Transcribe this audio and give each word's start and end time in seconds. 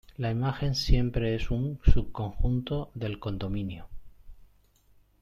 La 0.17 0.31
imagen 0.31 0.73
siempre 0.73 1.35
es 1.35 1.51
un 1.51 1.79
subconjunto 1.85 2.89
del 2.95 3.19
codominio. 3.19 3.87